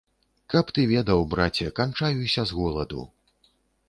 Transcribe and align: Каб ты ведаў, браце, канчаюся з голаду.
Каб 0.53 0.69
ты 0.77 0.85
ведаў, 0.91 1.21
браце, 1.33 1.67
канчаюся 1.79 2.41
з 2.53 2.57
голаду. 2.61 3.03